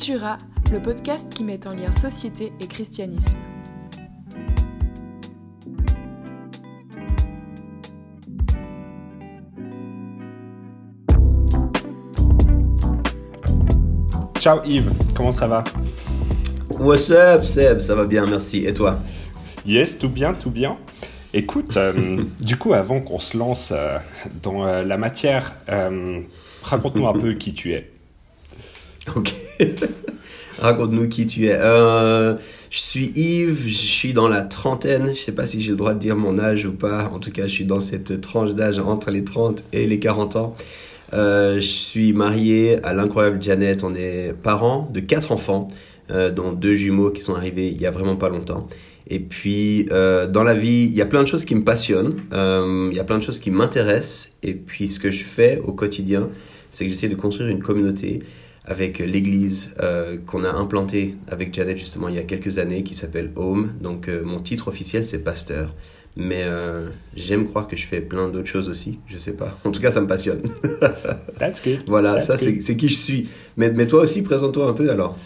[0.00, 0.38] Cultura,
[0.72, 3.36] le podcast qui met en lien société et christianisme.
[14.38, 15.62] Ciao Yves, comment ça va?
[16.78, 18.64] What's up Seb, ça va bien, merci.
[18.64, 19.00] Et toi?
[19.66, 20.78] Yes, tout bien, tout bien.
[21.34, 23.98] Écoute, euh, du coup, avant qu'on se lance euh,
[24.42, 25.56] dans euh, la matière,
[26.62, 27.99] raconte-nous un peu qui tu es.
[29.16, 29.34] Ok.
[30.58, 31.58] Raconte-nous qui tu es.
[31.58, 32.36] je
[32.70, 35.12] suis Yves, je suis dans la trentaine.
[35.14, 37.10] Je sais pas si j'ai le droit de dire mon âge ou pas.
[37.12, 40.36] En tout cas, je suis dans cette tranche d'âge entre les 30 et les 40
[40.36, 40.54] ans.
[41.12, 43.84] je suis marié à l'incroyable Janet.
[43.84, 45.68] On est parents de quatre enfants,
[46.10, 48.68] dont deux jumeaux qui sont arrivés il y a vraiment pas longtemps.
[49.10, 52.22] Et puis, euh, dans la vie, il y a plein de choses qui me passionnent,
[52.32, 54.36] euh, il y a plein de choses qui m'intéressent.
[54.44, 56.28] Et puis, ce que je fais au quotidien,
[56.70, 58.20] c'est que j'essaie de construire une communauté
[58.70, 62.94] avec l'église euh, qu'on a implantée avec Janet justement il y a quelques années qui
[62.94, 63.72] s'appelle Home.
[63.82, 65.74] Donc, mon titre officiel, c'est pasteur.
[66.16, 66.44] Mais
[67.14, 69.56] j'aime croire que je fais plein d'autres choses aussi, je sais pas.
[69.64, 70.42] En tout cas, ça me passionne.
[71.38, 71.84] That's good.
[71.86, 73.28] Voilà, ça c'est qui je suis.
[73.56, 75.16] Mais, mais toi aussi, présente-toi un peu alors.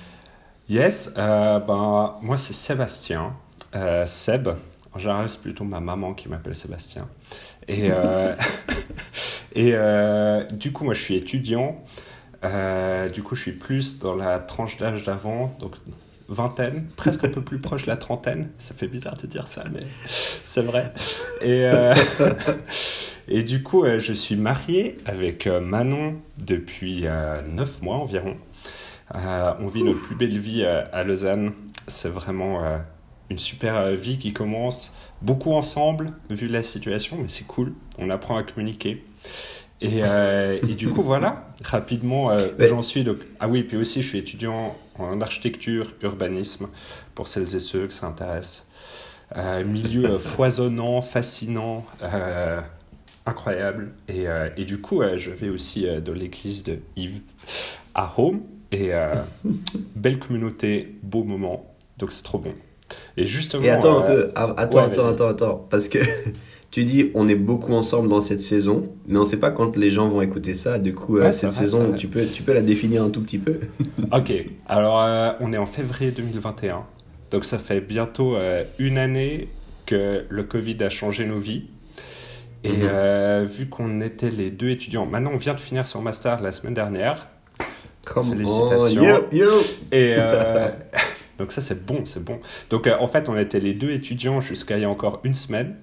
[0.69, 3.35] Yes, ben, moi c'est Sébastien.
[3.77, 4.49] Euh, Seb,
[4.93, 7.09] en général, c'est plutôt ma maman qui m'appelle Sébastien.
[7.67, 8.35] Et, euh,
[9.55, 11.83] et euh, du coup, moi, je suis étudiant.
[13.13, 15.75] Du coup, je suis plus dans la tranche d'âge d'avant, donc
[16.29, 18.51] vingtaine, presque un peu plus proche de la trentaine.
[18.59, 19.81] Ça fait bizarre de dire ça, mais
[20.43, 20.93] c'est vrai.
[21.43, 21.69] Et,
[23.29, 27.05] et du coup, je suis marié avec Manon depuis
[27.49, 28.37] neuf mois environ.
[29.15, 31.53] on vit notre plus belle vie à Lausanne.
[31.87, 32.63] C'est vraiment
[33.31, 38.11] une super euh, vie qui commence, beaucoup ensemble, vu la situation, mais c'est cool, on
[38.11, 39.05] apprend à communiquer.
[39.81, 43.05] Et, euh, et du coup, voilà, rapidement, euh, j'en suis.
[43.05, 43.19] Donc...
[43.41, 46.69] Ah oui, puis aussi, je suis étudiant en architecture, urbanisme,
[47.15, 48.67] pour celles et ceux que ça intéresse.
[49.67, 51.85] milieu foisonnant, fascinant,
[53.27, 53.93] incroyable.
[54.09, 54.27] Et,
[54.57, 57.21] et, du coup, je vais aussi de l'église de Yves
[57.95, 58.43] à Rome.
[58.73, 58.91] Et
[59.97, 61.75] belle communauté, beau moment.
[61.99, 62.55] Donc c'est trop bon.
[63.17, 63.65] Et justement.
[63.65, 65.99] Et attends un euh, peu, ah, attends, attends, attends, attends, parce que
[66.71, 69.77] tu dis on est beaucoup ensemble dans cette saison, mais on ne sait pas quand
[69.77, 70.79] les gens vont écouter ça.
[70.79, 73.61] Du coup, euh, cette saison, tu peux, tu peux la définir un tout petit peu.
[74.13, 74.33] ok,
[74.67, 76.85] alors euh, on est en février 2021,
[77.31, 78.37] donc ça fait bientôt
[78.79, 79.49] une année
[79.87, 81.65] que le Covid a changé nos vies.
[82.67, 83.45] Et mhm.
[83.45, 86.73] vu qu'on était les deux étudiants, maintenant on vient de finir son master la semaine
[86.73, 87.29] dernière.
[88.07, 89.23] Félicitations.
[89.93, 90.17] Et
[91.39, 92.41] Donc ça c'est bon, c'est bon.
[92.71, 95.35] Donc euh, en fait on était les deux étudiants jusqu'à il y a encore une
[95.35, 95.77] semaine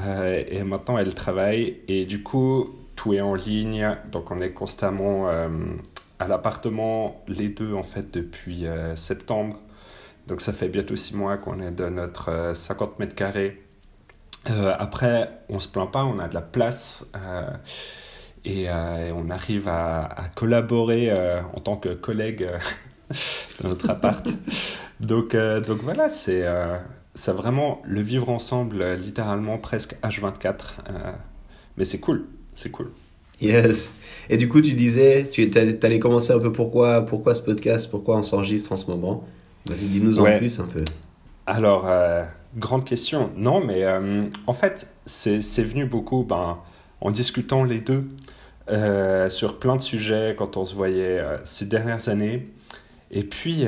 [0.00, 4.52] euh, et maintenant elle travaille et du coup tout est en ligne donc on est
[4.52, 5.48] constamment euh,
[6.18, 9.60] à l'appartement les deux en fait depuis septembre.
[10.26, 13.62] Donc ça fait bientôt six mois qu'on est de notre 50 mètres carrés.
[14.78, 17.06] après on se plaint pas, on a de la place.
[18.44, 22.48] Et, on arrive à, collaborer en tant que collègue
[23.60, 24.26] dans notre appart.
[25.00, 26.78] Donc, euh, donc voilà, c'est euh,
[27.26, 30.74] vraiment le vivre ensemble, euh, littéralement presque H24.
[31.76, 32.90] mais c'est cool, c'est cool.
[33.40, 33.92] Yes.
[34.30, 35.50] Et du coup, tu disais, tu
[35.82, 39.24] allais commencer un peu pourquoi, pourquoi ce podcast, pourquoi on s'enregistre en ce moment?
[39.66, 40.82] Vas-y, dis-nous en plus un peu.
[41.44, 41.86] Alors,
[42.56, 43.30] grande question.
[43.36, 43.84] Non, mais
[44.46, 46.56] en fait, c'est venu beaucoup ben,
[47.02, 48.06] en discutant les deux
[49.28, 52.48] sur plein de sujets quand on se voyait ces dernières années.
[53.10, 53.66] Et puis,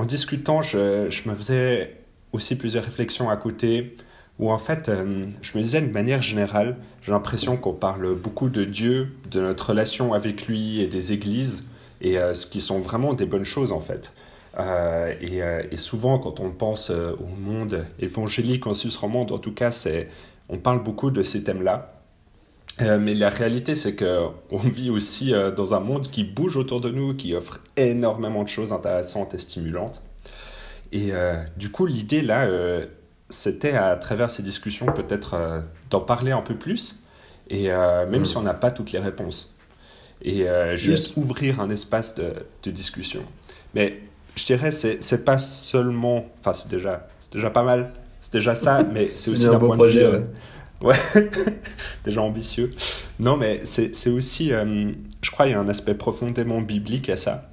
[0.00, 1.94] en discutant, je, me faisais
[2.32, 3.96] aussi plusieurs réflexions à côté,
[4.38, 8.48] où en fait, euh, je me disais de manière générale, j'ai l'impression qu'on parle beaucoup
[8.48, 11.64] de Dieu, de notre relation avec lui et des églises,
[12.00, 14.14] et euh, ce qui sont vraiment des bonnes choses en fait.
[14.58, 19.52] Euh, et, et, souvent, quand on pense au monde évangélique en Suisse romande, en tout
[19.52, 19.86] cas,
[20.48, 21.99] on parle beaucoup de ces thèmes-là.
[22.80, 27.14] Mais la réalité, c'est qu'on vit aussi dans un monde qui bouge autour de nous,
[27.14, 30.02] qui offre énormément de choses intéressantes et stimulantes.
[30.92, 32.84] Et euh, du coup, l'idée là, euh,
[33.28, 35.60] c'était à travers ces discussions peut-être euh,
[35.90, 36.96] d'en parler un peu plus,
[37.48, 39.56] et même si on n'a pas toutes les réponses.
[40.22, 42.32] Et juste ouvrir un espace de,
[42.62, 43.22] de, discussion.
[43.74, 43.98] Mais
[44.36, 46.26] je dirais, c'est, pas seulement.
[46.38, 50.06] Enfin, c'est déjà, déjà pas mal, c'est déjà ça, mais c'est aussi un beau projet.
[50.06, 50.22] ouais.
[50.82, 50.96] Ouais.
[52.04, 52.72] déjà ambitieux.
[53.18, 54.48] Non, mais c'est, aussi.
[54.50, 57.50] je crois qu'il y a un aspect profondément biblique à ça.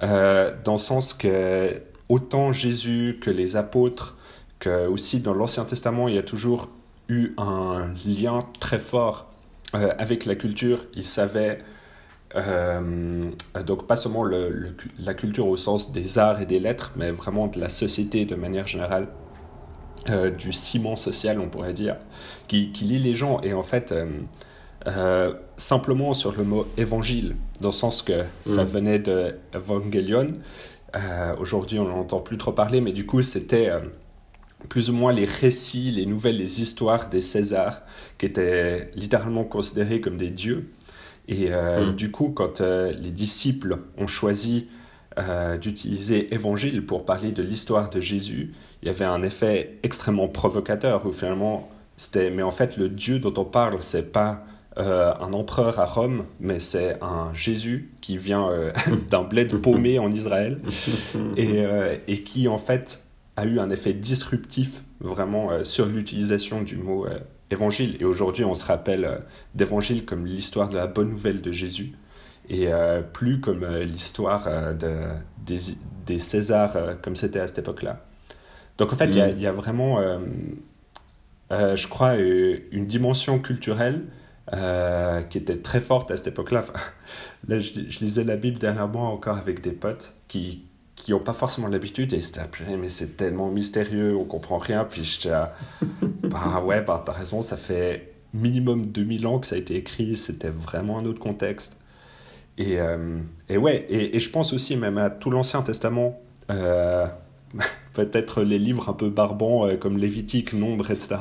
[0.00, 4.16] dans le sens que autant Jésus que les apôtres,
[4.58, 6.68] que aussi dans l'Ancien Testament, il y a toujours
[7.08, 9.26] eu un lien très fort
[9.74, 10.84] euh, avec la culture.
[10.94, 11.60] Ils savaient
[13.64, 17.46] donc pas seulement le, la culture au sens des arts et des lettres, mais vraiment
[17.46, 19.06] de la société de manière générale,
[20.38, 21.96] du ciment social, on pourrait dire,
[22.48, 23.40] qui, qui, lie les gens.
[23.42, 23.94] Et en fait,
[25.56, 28.66] simplement sur le mot évangile, dans le sens que ça mm.
[28.66, 30.28] venait de Evangelion,
[31.38, 33.70] aujourd'hui on n'entend plus trop parler, mais du coup c'était
[34.68, 37.82] plus ou moins les récits, les nouvelles, les histoires des Césars,
[38.18, 40.70] qui étaient littéralement considérés comme des dieux.
[41.28, 41.94] Et euh, mm.
[41.94, 44.68] du coup, quand euh, les disciples ont choisi
[45.18, 48.52] euh, d'utiliser évangile pour parler de l'histoire de Jésus,
[48.82, 53.18] il y avait un effet extrêmement provocateur où finalement c'était, mais en fait, le Dieu
[53.18, 54.44] dont on parle, c'est pas
[54.76, 58.50] un empereur à Rome, mais c'est un Jésus qui vient
[59.08, 60.58] d'un bled paumé en Israël.
[61.36, 61.62] Et,
[62.08, 63.04] et qui en fait
[63.36, 67.18] a eu un effet disruptif vraiment euh, sur l'utilisation du mot euh,
[67.50, 67.96] évangile.
[68.00, 69.18] Et aujourd'hui, on se rappelle euh,
[69.54, 71.92] d'évangile comme l'histoire de la bonne nouvelle de Jésus
[72.48, 72.68] et
[73.12, 74.92] plus comme l'histoire de,
[75.46, 75.58] des,
[76.06, 78.04] des, Césars comme c'était à cette époque-là.
[78.76, 79.56] Donc en fait, il y, y, a mm.
[79.56, 79.98] vraiment,
[81.50, 84.02] je crois, une dimension culturelle
[85.30, 86.64] qui était très forte à cette époque-là.
[87.48, 90.64] Là, je, je, lisais la Bible dernièrement encore avec des potes qui,
[91.04, 92.40] qui n'ont pas forcément l'habitude et c'était
[92.78, 95.34] mais c'est tellement mystérieux on comprend rien puis j'étais
[96.22, 100.16] bah ouais bah t'as raison ça fait minimum 2000 ans que ça a été écrit
[100.16, 101.76] c'était vraiment un autre contexte
[102.58, 103.18] et, euh,
[103.48, 106.18] et ouais et, je pense aussi même à tout l'Ancien Testament
[106.50, 107.06] euh,
[107.94, 111.16] peut-être les livres un peu barbants euh, comme Lévitique, Nombre, etc.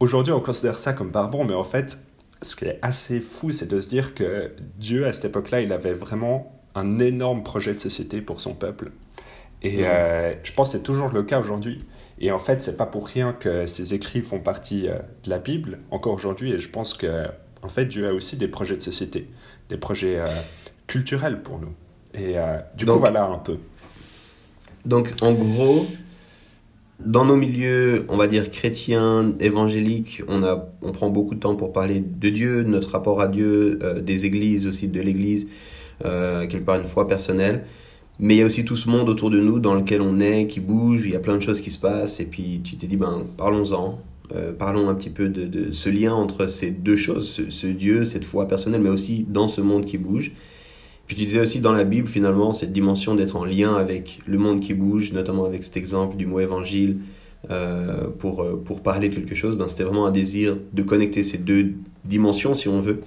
[0.00, 1.98] Aujourd'hui on considère ça comme barbant mais en fait
[2.42, 5.72] ce qui est assez fou c'est de se dire que Dieu à cette époque-là il
[5.72, 8.90] avait vraiment un énorme projet de société pour son peuple.
[9.64, 11.80] Et euh, je pense que c'est toujours le cas aujourd'hui.
[12.18, 15.38] Et en fait, c'est pas pour rien que ces écrits font partie euh, de la
[15.38, 16.52] Bible encore aujourd'hui.
[16.52, 17.26] Et je pense que,
[17.64, 19.28] en fait, Dieu a aussi des projets de société,
[19.68, 20.26] des projets euh,
[20.86, 21.72] culturels pour nous.
[22.14, 22.36] Et
[22.76, 23.56] du coup, voilà un peu.
[24.84, 25.84] Donc, en gros,
[27.04, 31.56] dans nos milieux, on va dire chrétiens, évangéliques, on, a, on prend beaucoup de temps
[31.56, 35.48] pour parler de Dieu, de notre rapport à Dieu, des églises aussi, de l'église
[36.04, 37.64] euh, quelque part une foi personnelle.
[38.18, 40.46] Mais il y a aussi tout ce monde autour de nous dans lequel on est,
[40.46, 42.86] qui bouge, il y a plein de choses qui se passent, et puis tu t'es
[42.86, 44.00] dit, ben, parlons-en,
[44.34, 48.24] euh, parlons un petit peu de, ce lien entre ces deux choses, ce, Dieu, cette
[48.24, 50.32] foi personnelle, mais aussi dans ce monde qui bouge.
[51.06, 54.38] Puis tu disais aussi dans la Bible, finalement, cette dimension d'être en lien avec le
[54.38, 56.98] monde qui bouge, notamment avec cet exemple du mot évangile,
[57.50, 61.36] euh, pour, pour parler de quelque chose, ben, c'était vraiment un désir de connecter ces
[61.36, 61.74] deux
[62.06, 63.02] dimensions, si on veut.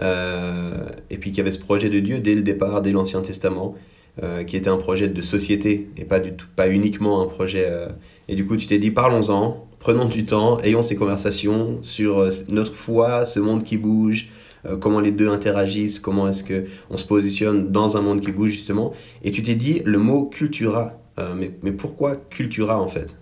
[0.00, 3.20] Euh, et puis qu'il y avait ce projet de Dieu dès le départ, dès l'Ancien
[3.20, 3.74] Testament,
[4.22, 7.66] euh, qui était un projet de société et pas, du tout, pas uniquement un projet.
[7.68, 7.88] Euh,
[8.28, 12.72] et du coup, tu t'es dit, parlons-en, prenons du temps, ayons ces conversations sur notre
[12.74, 14.30] foi, ce monde qui bouge,
[14.80, 18.52] comment les deux interagissent, comment est-ce que on se positionne dans un monde qui bouge
[18.52, 18.94] justement.
[19.22, 20.92] Et tu t'es dit le mot cultura.
[21.36, 23.16] mais, mais pourquoi cultura en fait?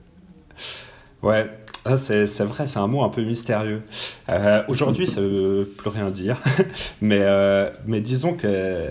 [1.23, 1.51] Ouais,
[1.87, 3.83] ah, c'est vrai, c'est un mot un peu mystérieux.
[4.29, 6.39] Euh, aujourd'hui, ça veut plus rien dire,
[7.01, 8.91] mais, euh, mais disons que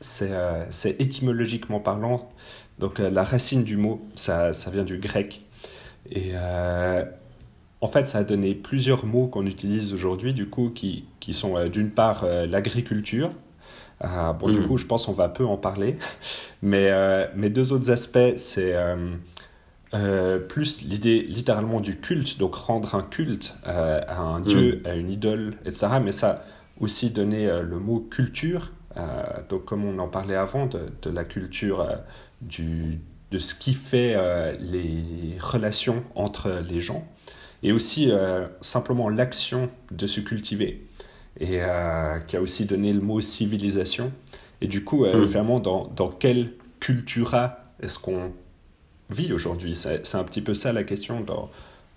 [0.00, 0.64] c'est euh,
[0.98, 2.30] étymologiquement parlant.
[2.78, 5.42] Donc la racine du mot, ça, ça vient du grec.
[6.10, 6.32] Et
[7.80, 11.68] en fait, ça a donné plusieurs mots qu'on utilise aujourd'hui, du coup, qui, qui sont
[11.68, 13.30] d'une part l'agriculture.
[14.00, 14.66] bon, du mmh.
[14.66, 15.96] coup, je pense qu'on va peu en parler.
[16.62, 16.90] Mais,
[17.34, 18.74] mais deux autres aspects, c'est
[19.94, 24.44] euh, plus l'idée littéralement du culte, donc rendre un culte euh, à un mm.
[24.44, 25.88] dieu, à une idole, etc.
[26.02, 26.44] Mais ça
[26.80, 28.72] aussi donner euh, le mot culture,
[29.48, 31.86] donc comme on en parlait avant, de, de la culture
[32.42, 33.00] du,
[33.32, 34.14] de ce qui fait
[34.60, 37.04] les relations entre les gens,
[37.62, 38.10] et aussi
[38.60, 40.86] simplement l'action de se cultiver,
[41.40, 41.60] et
[42.26, 44.12] qui a aussi donné le mot civilisation.
[44.60, 45.26] Et du coup, mm.
[45.26, 48.32] finalement, dans, dans quelle cultura est-ce qu'on
[49.10, 49.74] vie aujourd'hui?
[49.74, 51.50] C'est un petit peu ça la question dans,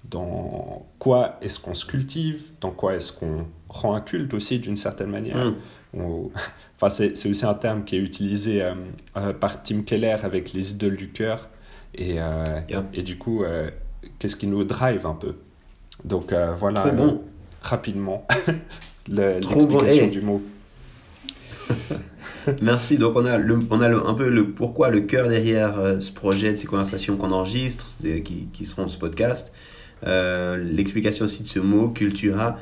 [0.09, 4.75] dans quoi est-ce qu'on se cultive, dans quoi est-ce qu'on rend un culte aussi d'une
[4.75, 5.53] certaine manière?
[5.97, 8.73] Enfin, c'est aussi un terme qui est utilisé euh,
[9.17, 11.49] euh, par Tim Keller avec les idoles du cœur.
[11.93, 12.61] Et, euh,
[12.93, 13.43] et du coup,
[14.19, 15.35] qu'est-ce qui nous drive un peu?
[16.03, 17.21] Donc voilà, bon.
[17.61, 18.27] rapidement,
[19.07, 20.41] l'explication du mot.
[22.61, 22.97] Merci.
[22.97, 26.51] Donc, on a, le, on a un peu le pourquoi, le cœur derrière ce projet,
[26.51, 29.53] de ces conversations qu'on enregistre, qui, qui, seront ce podcast.
[30.03, 32.57] L'explication aussi de ce mot, cultura.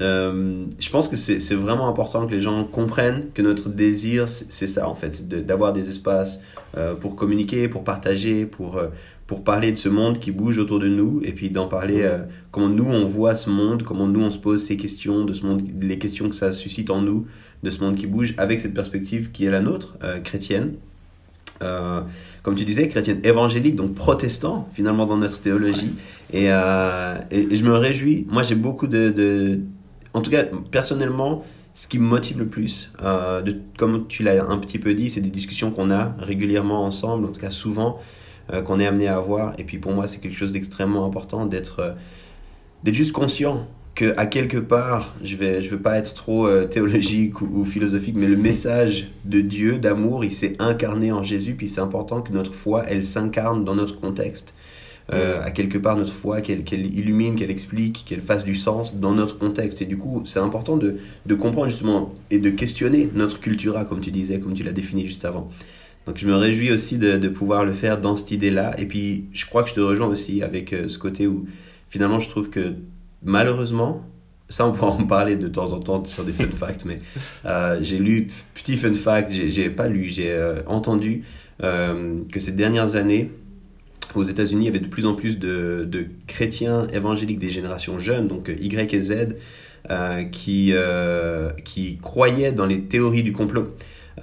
[0.00, 4.66] Euh, je pense que c'est vraiment important que les gens comprennent que notre désir, c'est
[4.66, 6.40] ça en fait, d'avoir des espaces
[7.00, 8.80] pour communiquer, pour partager, pour,
[9.28, 12.20] pour parler de ce monde qui bouge autour de nous et puis d'en parler euh,
[12.50, 15.44] comment nous on voit ce monde, comment nous on se pose ces questions, de ce
[15.44, 17.26] monde, les questions que ça suscite en nous,
[17.62, 20.76] de ce monde qui bouge avec cette perspective qui est la nôtre, euh, chrétienne.
[21.60, 22.00] Euh,
[22.42, 25.92] comme tu disais, chrétienne évangélique, donc protestant finalement dans notre théologie.
[26.32, 28.26] Et, et, je me réjouis.
[28.30, 29.60] Moi j'ai beaucoup de, de,
[30.14, 34.58] En tout cas, personnellement, ce qui me motive le plus, de, comme tu l'as un
[34.58, 37.98] petit peu dit, c'est des discussions qu'on a régulièrement ensemble, en tout cas souvent.
[38.50, 39.52] Euh, qu'on est amené à avoir.
[39.60, 44.24] Et puis pour moi, c'est quelque chose d'extrêmement important d'être euh, juste conscient que à
[44.24, 48.38] quelque part, je vais je veux pas être trop euh, théologique ou, philosophique, mais le
[48.38, 51.56] message de Dieu d'amour, il s'est incarné en Jésus.
[51.56, 54.54] Puis c'est important que notre foi, elle s'incarne dans notre contexte.
[55.10, 59.38] À quelque part notre foi, qu'elle illumine, qu'elle explique, qu'elle fasse du sens dans notre
[59.38, 59.80] contexte.
[59.80, 64.00] Et du coup, c'est important de, de, comprendre justement et de questionner notre cultura, comme
[64.00, 65.48] tu disais, comme tu l'as défini juste avant.
[66.08, 68.74] Donc je me réjouis aussi de, de pouvoir le faire dans cette idée-là.
[68.80, 71.44] Et puis je crois que je te rejoins aussi avec euh, ce côté où
[71.90, 72.76] finalement je trouve que
[73.22, 74.02] malheureusement,
[74.48, 77.00] ça on pourra en parler de temps en temps sur des fun facts, mais
[77.44, 81.24] euh, j'ai lu, petit fun fact, j'ai pas lu, j'ai euh, entendu
[81.60, 83.32] que ces dernières années,
[84.18, 87.98] aux États-Unis, il y avait de plus en plus de, de chrétiens évangéliques des générations
[87.98, 89.36] jeunes, donc Y et Z,
[90.32, 90.72] qui,
[91.64, 93.74] qui croyaient dans les théories du complot.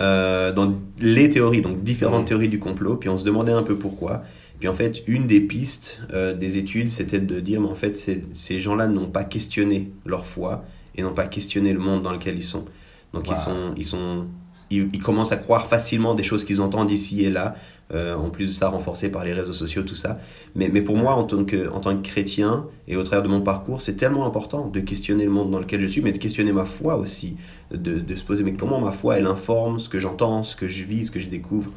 [0.01, 2.25] Euh, dans les théories, donc différentes mmh.
[2.25, 4.23] théories du complot, puis on se demandait un peu pourquoi.
[4.59, 7.95] Puis en fait, une des pistes euh, des études, c'était de dire, mais en fait,
[7.95, 12.37] ces gens-là n'ont pas questionné leur foi et n'ont pas questionné le monde dans lequel
[12.37, 12.65] ils sont.
[13.13, 14.25] Donc ils sont, ils sont
[14.75, 17.55] ils, commencent à croire facilement des choses qu'ils entendent ici et là,
[17.93, 20.19] euh, en plus de ça renforcé par les réseaux sociaux, tout ça.
[20.55, 24.25] Mais, pour moi, en tant, que, chrétien et au travers de mon parcours, c'est tellement
[24.25, 27.37] important de questionner le monde dans lequel je suis, mais de questionner ma foi aussi,
[27.71, 30.83] de, se poser, mais comment ma foi, elle informe ce que j'entends, ce que je
[30.83, 31.71] vis, ce que je découvre.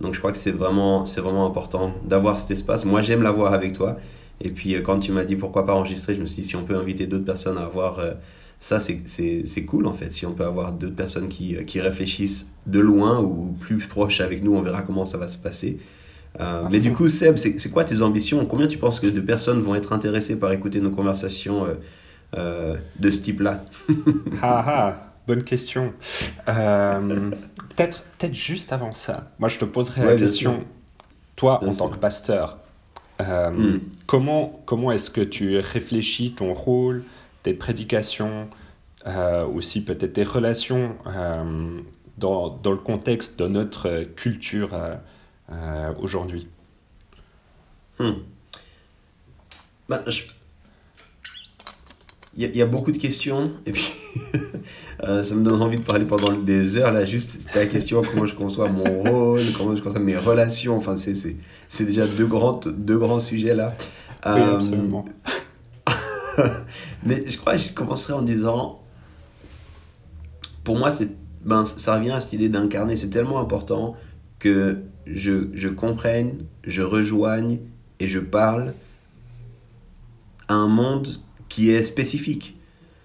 [0.00, 2.84] Donc je crois que c'est vraiment, vraiment important d'avoir cet espace.
[2.84, 3.96] Moi, j'aime l'avoir avec toi.
[4.40, 6.56] Et puis euh, quand tu m'as dit pourquoi pas enregistrer, je me suis dit si
[6.56, 7.98] on peut inviter d'autres personnes à avoir...
[7.98, 8.12] Euh,
[8.64, 10.10] ça, c'est cool en fait.
[10.10, 14.42] Si on peut avoir d'autres personnes qui, qui, réfléchissent de loin ou plus proches avec
[14.42, 15.76] nous, on verra comment ça va se passer.
[16.40, 18.42] Euh, mais du coup, Seb, c'est quoi tes ambitions?
[18.46, 21.74] Combien tu penses que de personnes vont être intéressées par écouter nos conversations euh,
[22.38, 23.66] euh, de ce type-là?
[24.40, 25.92] Ah, ah, bonne question.
[26.46, 30.64] Peut-être peut juste avant ça, moi je te poserai la question,
[31.36, 32.60] toi en tant que pasteur,
[33.20, 33.80] hmm.
[34.06, 37.04] comment, comment est-ce que tu réfléchis ton rôle
[37.44, 38.48] tes prédications,
[39.06, 41.78] euh, aussi peut-être tes relations euh,
[42.18, 44.70] dans, dans, le contexte de notre culture
[45.52, 46.48] euh, aujourd'hui.
[48.00, 48.14] Hmm.
[49.88, 50.02] bah,
[52.36, 53.92] il, y a, beaucoup de questions et puis
[55.00, 58.34] ça me donne envie de parler pendant des heures là juste la question comment je
[58.34, 63.20] conçois mon rôle comment je conçois mes relations enfin c'est déjà deux grands deux grands
[63.20, 63.76] sujets là.
[64.26, 65.04] Oui, absolument
[67.04, 68.82] Mais je crois que je commencerai en disant,
[70.62, 71.10] pour moi, c'est,
[71.44, 72.96] ben, ça revient à cette idée d'incarner.
[72.96, 73.96] C'est tellement important
[74.38, 77.58] que je, je comprenne, je rejoigne
[78.00, 78.74] et je parle
[80.48, 81.08] à un monde
[81.48, 82.56] qui est spécifique.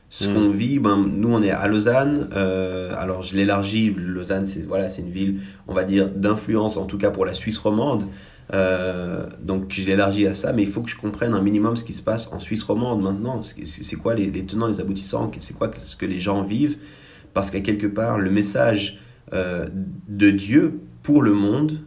[0.10, 0.34] Ce mm.
[0.34, 4.90] qu'on vit, ben, nous on est à Lausanne, euh, alors je l'élargis, Lausanne c'est voilà,
[4.90, 8.06] c'est une ville, on va dire, d'influence en tout cas pour la Suisse romande,
[8.54, 11.84] euh, donc je l'élargis à ça, mais il faut que je comprenne un minimum ce
[11.84, 13.42] qui se passe en Suisse romande maintenant.
[13.44, 16.78] C'est quoi les, tenants, les aboutissants, c'est quoi ce que les gens vivent,
[17.34, 19.00] parce qu'à quelque part, le message
[19.34, 19.68] euh,
[20.08, 21.80] de Dieu pour le monde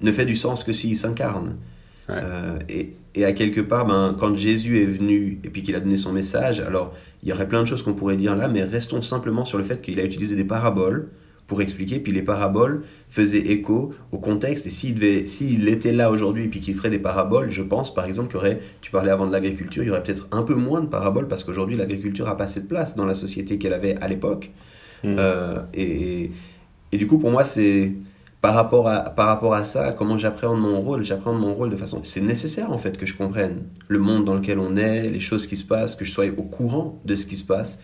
[0.00, 1.56] ne fait du sens que s'il s'incarne.
[2.08, 5.80] Euh, et, et, à quelque part, ben, quand Jésus est venu et puis qu'il a
[5.80, 8.62] donné son message, alors il y aurait plein de choses qu'on pourrait dire là, mais
[8.62, 11.08] restons simplement sur le fait qu'il a utilisé des paraboles
[11.46, 12.00] pour expliquer.
[12.00, 14.66] Puis les paraboles faisaient écho au contexte.
[14.66, 18.36] Et s'il, était là aujourd'hui puis qu'il ferait des paraboles, je pense par exemple qu'il
[18.36, 20.86] y aurait, tu parlais avant de l'agriculture, il y aurait peut-être un peu moins de
[20.86, 24.08] paraboles parce qu'aujourd'hui l'agriculture a pas assez de place dans la société qu'elle avait à
[24.08, 24.50] l'époque.
[25.04, 25.16] Hmm.
[25.18, 26.30] Euh, et,
[26.92, 27.92] et, du coup, pour moi, c'est
[28.40, 31.76] par rapport à, par rapport à ça, comment j'appréhende mon rôle, j'appréhende mon rôle de
[31.76, 32.00] façon...
[32.02, 35.46] C'est nécessaire en fait que je comprenne le monde dans lequel on est, les choses
[35.46, 37.80] qui se passent, que je sois au courant de ce qui se passe.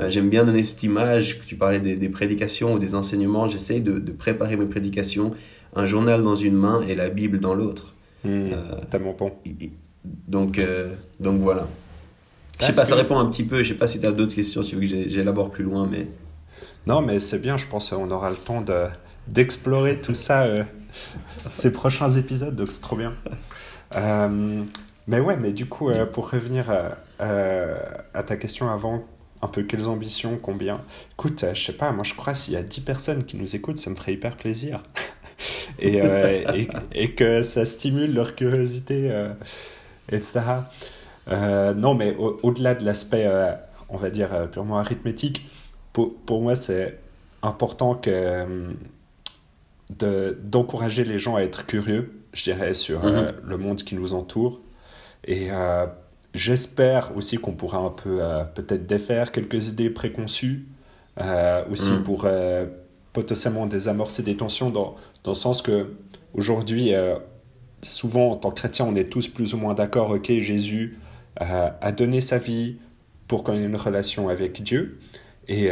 [0.00, 3.80] Euh, j'aime bien donner cette image, que tu parlais des, prédications ou des enseignements, j'essaie
[3.80, 5.32] de, préparer mes prédications,
[5.74, 7.94] un journal dans une main et la Bible dans l'autre.
[8.24, 8.54] Mmh, euh,
[8.90, 9.32] tellement bon.
[10.26, 11.68] Donc, euh, donc voilà.
[12.60, 14.34] Je sais pas, ça répond un petit peu, je sais pas si tu as d'autres
[14.34, 16.08] questions, si tu veux que j'élabore plus loin, mais...
[16.86, 18.86] Non, mais c'est bien, je pense qu'on aura le temps de,
[19.26, 20.46] d'explorer tout ça
[21.50, 23.12] ces prochains épisodes, donc c'est trop bien.
[25.06, 26.70] mais ouais, mais du coup, pour revenir
[27.18, 29.04] à ta question avant,
[29.44, 30.74] un peu quelles ambitions, combien?
[31.12, 33.54] Écoute, euh, je sais pas, moi je crois s'il y a 10 personnes qui nous
[33.54, 34.82] écoutent, ça me ferait hyper plaisir.
[35.78, 39.10] et, et, et, que ça stimule leur curiosité,
[40.08, 40.40] etc.
[41.28, 43.28] non, mais au-delà de l'aspect,
[43.88, 45.46] on va dire, purement arithmétique,
[45.92, 46.98] pour, pour moi, c'est
[47.42, 48.74] important que
[49.90, 53.34] d'encourager les gens à être curieux, je dirais, sur euh, mhm.
[53.44, 54.60] le monde qui nous entoure.
[55.24, 55.86] Et euh,
[56.34, 60.66] j'espère aussi qu'on pourra un peu euh, peut-être défaire quelques idées préconçues,
[61.70, 62.02] aussi mhm.
[62.02, 62.26] pour
[63.12, 65.92] potentiellement désamorcer des tensions dans, dans le sens que
[66.34, 66.90] aujourd'hui,
[67.82, 70.98] souvent en tant que chrétien, on est tous plus ou moins d'accord, ok, Jésus
[71.36, 72.78] a donné sa vie
[73.28, 74.98] pour qu'on ait une relation avec Dieu.
[75.46, 75.70] Et,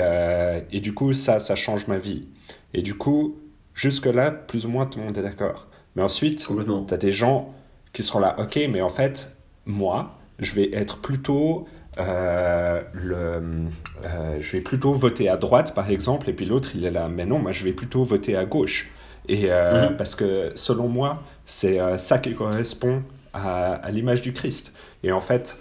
[0.70, 2.28] et du coup, ça, ça change ma vie.
[2.72, 3.42] Et du coup,
[3.74, 5.66] Jusque-là, plus ou moins, tout le monde est d'accord.
[5.96, 7.54] Mais ensuite, tu as des gens
[7.92, 11.66] qui seront là, ok, mais en fait, moi, je vais être plutôt...
[11.98, 16.86] Euh, le, euh, je vais plutôt voter à droite, par exemple, et puis l'autre, il
[16.86, 18.90] est là, mais non, moi, je vais plutôt voter à gauche.
[19.28, 19.96] Et euh, mhm.
[19.96, 23.02] parce que, selon moi, c'est ça qui correspond
[23.34, 24.72] à, à l'image du Christ.
[25.02, 25.60] Et en fait,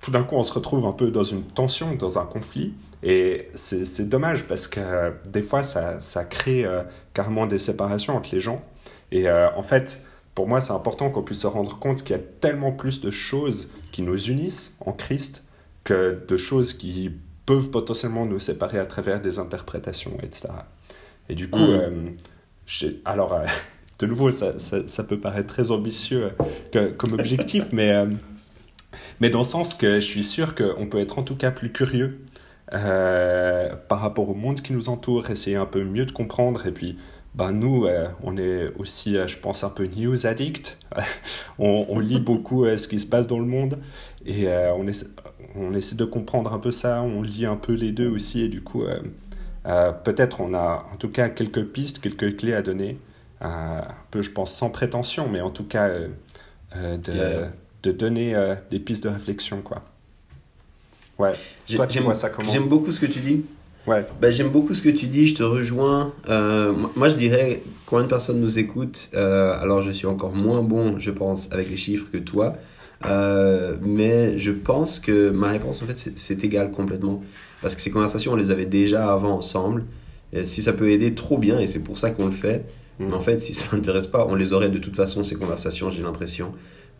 [0.00, 3.50] tout d'un coup, on se retrouve un peu dans une tension, dans un conflit, et
[3.54, 6.66] c'est dommage parce que des fois, ça, ça crée
[7.12, 8.62] carrément des séparations entre les gens.
[9.12, 10.02] Et en fait,
[10.36, 13.10] pour moi, c'est important qu'on puisse se rendre compte qu'il y a tellement plus de
[13.10, 15.42] choses qui nous unissent en Christ
[15.82, 17.10] que de choses qui
[17.46, 20.48] peuvent potentiellement nous séparer à travers des interprétations, etc.
[21.30, 22.88] Et du coup, mm.
[23.06, 23.40] alors,
[23.98, 26.32] de nouveau, ça, ça, ça, peut paraître très ambitieux
[26.70, 28.04] que, comme objectif, mais,
[29.20, 31.72] mais dans le sens que je suis sûr qu'on peut être en tout cas plus
[31.72, 32.20] curieux
[32.74, 36.66] euh, par rapport au monde qui nous entoure, essayer un peu mieux de comprendre.
[36.66, 36.98] Et puis,
[37.36, 40.78] ben, nous, euh, on est aussi, euh, je pense, un peu news addict.
[41.58, 43.78] on, on, lit beaucoup ce qui se passe dans le monde
[44.24, 45.06] et on, essaie,
[45.54, 47.02] on essaie de comprendre un peu ça.
[47.02, 48.40] On lit un peu les deux aussi.
[48.40, 48.84] Et du coup,
[50.04, 52.98] peut-être on a en tout cas quelques pistes, quelques clés à donner.
[53.42, 55.90] un peu, je pense, sans prétention, mais en tout cas,
[56.74, 57.44] de,
[57.82, 58.34] de donner
[58.70, 59.84] des pistes de réflexion, quoi.
[61.18, 61.32] Ouais.
[62.50, 63.44] J'aime beaucoup ce que tu dis.
[63.86, 64.04] Ouais.
[64.20, 66.12] Bah, j'aime beaucoup ce que tu dis, je te rejoins.
[66.28, 69.10] Euh, moi, je dirais combien de personnes nous écoutent.
[69.14, 72.54] Euh, alors, je suis encore moins bon, je pense, avec les chiffres que toi.
[73.04, 77.22] Euh, mais je pense que ma réponse, en fait, c'est égal complètement.
[77.62, 79.84] Parce que ces conversations, on les avait déjà avant ensemble.
[80.32, 82.64] Et si ça peut aider, trop bien, et c'est pour ça qu'on le fait.
[82.98, 85.90] Mais en fait, si ça n'intéresse pas, on les aurait de toute façon, ces conversations,
[85.90, 86.52] j'ai l'impression.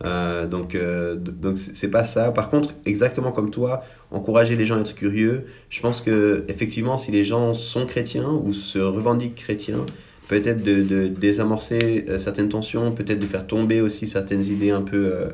[0.05, 2.31] Euh, donc, euh, donc c'est pas ça.
[2.31, 5.47] Par contre, exactement comme toi, encourager les gens à être curieux.
[5.71, 9.87] Je pense que effectivement, si les gens sont chrétiens ou se revendiquent chrétiens,
[10.29, 14.83] peut-être de, de, désamorcer euh, certaines tensions, peut-être de faire tomber aussi certaines idées un
[14.83, 15.29] peu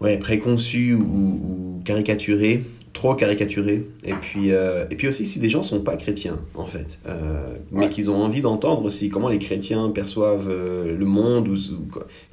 [0.00, 2.64] ouais, préconçues ou caricaturées
[3.00, 3.86] trop caricaturé.
[4.04, 7.56] Et puis, euh, et puis aussi, si des gens sont pas chrétiens, en fait, euh,
[7.72, 11.56] mais qu'ils ont envie d'entendre aussi comment les chrétiens perçoivent euh, le monde, ou,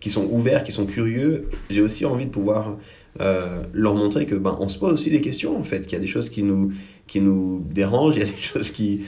[0.01, 2.75] qui sont ouverts, qui sont curieux, j'ai aussi envie de pouvoir
[3.73, 5.99] leur montrer que ben, on se pose aussi des questions, en fait, qu'il y a
[5.99, 6.71] des choses qui nous,
[7.07, 9.01] qui nous dérangent, il y a des choses qui,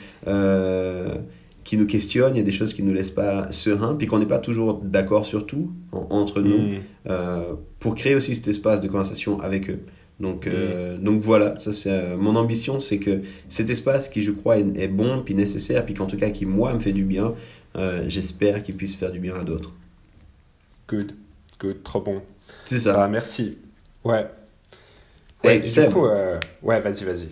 [1.64, 4.08] qui nous questionnent, il y a des choses qui ne nous laissent pas sereins, puis
[4.08, 7.12] qu'on n'est pas toujours d'accord sur tout entre nous, mm.
[7.80, 9.82] pour créer aussi cet espace de conversation avec eux.
[10.20, 14.32] Donc, euh, donc voilà, ça c'est euh, mon ambition, c'est que cet espace qui je
[14.32, 17.34] crois est, bon, puis nécessaire, puis qu'en tout cas qui moi me fait du bien,
[17.78, 19.74] euh, j'espère qu'il puisse faire du bien à d'autres.
[20.90, 21.14] Good,
[21.60, 22.22] good, trop bon.
[22.66, 23.02] C'est ça.
[23.02, 23.58] Ah, merci.
[24.04, 24.26] Ouais.
[25.46, 26.06] Ouais, du coup,
[26.64, 27.30] ouais, vas-y, vas-y.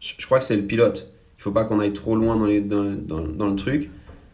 [0.00, 1.12] Je, crois que c'est le pilote.
[1.38, 3.90] Il faut pas qu'on aille trop loin dans, les, dans, dans, dans le truc.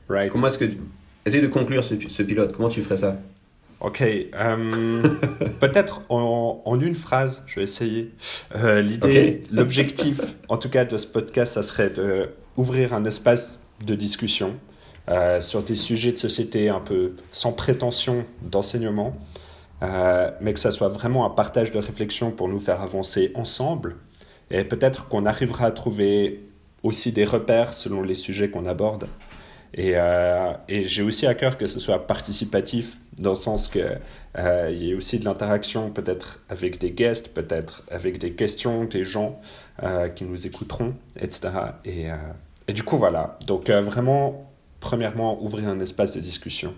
[0.08, 0.30] Right.
[0.30, 0.78] Comment est-ce que tu...
[1.26, 2.52] Essaye de conclure ce, ce pilote.
[2.52, 3.18] Comment tu ferais ça?
[3.80, 5.02] Ok, euh,
[5.60, 8.12] peut-être en, en, une phrase, je vais essayer.
[8.56, 13.94] Euh, L'idée, l'objectif, en tout cas de ce podcast, ça serait d'ouvrir un espace de
[13.94, 14.54] discussion
[15.10, 19.16] euh, sur des sujets de société un peu sans prétention d'enseignement,
[20.40, 23.96] mais que ça soit vraiment un partage de réflexion pour nous faire avancer ensemble.
[24.50, 26.40] Et peut-être qu'on arrivera à trouver
[26.82, 29.08] aussi des repères selon les sujets qu'on aborde.
[29.76, 34.00] Et, euh, et j'ai aussi à cœur que ce soit participatif, dans le sens qu'il
[34.38, 39.04] euh, y ait aussi de l'interaction peut-être avec des guests, peut-être avec des questions des
[39.04, 39.40] gens
[39.82, 41.50] euh, qui nous écouteront, etc.
[41.84, 42.16] Et, euh,
[42.68, 43.36] et du coup, voilà.
[43.46, 46.74] Donc vraiment, premièrement, ouvrir un espace de discussion.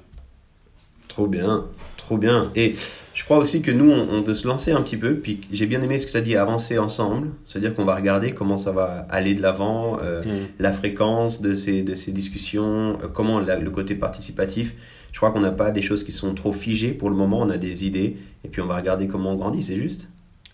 [1.09, 1.67] Trop bien,
[1.97, 2.51] trop bien.
[2.55, 2.75] Et
[3.15, 5.17] je crois aussi que nous, on, veut se lancer un petit peu.
[5.17, 7.29] Puis j'ai bien aimé ce que tu as dit, avancer ensemble.
[7.47, 10.47] C'est-à-dire qu'on va regarder comment ça va aller de l'avant, euh, mm.
[10.59, 14.75] la fréquence de ces, de ces discussions, euh, comment le côté participatif.
[15.13, 17.41] Je crois qu'on n'a pas des choses qui sont trop figées pour le moment.
[17.41, 18.19] On a des idées.
[18.45, 20.09] Et puis on va regarder comment on grandit, c'est juste?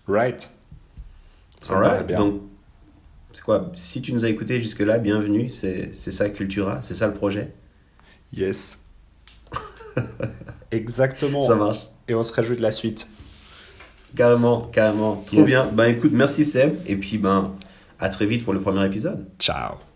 [0.06, 0.50] Right.
[1.60, 2.06] Ça right.
[2.06, 2.18] Bien.
[2.18, 2.42] Donc,
[3.32, 3.72] c'est quoi?
[3.74, 5.48] Si tu nous as écoutés jusque-là, bienvenue.
[5.48, 7.52] C'est ça Cultura, c'est ça le projet?
[8.32, 8.81] Yes.
[10.70, 11.42] Exactement.
[11.42, 11.88] Ça marche.
[12.08, 13.06] Et on se réjouit de la suite.
[14.16, 15.22] Carrément, carrément.
[15.26, 15.46] Trop Yes.
[15.46, 15.66] bien.
[15.72, 16.74] Ben écoute, merci Seb.
[16.86, 17.52] Et puis ben,
[17.98, 19.26] à très vite pour le premier épisode.
[19.38, 19.91] Ciao.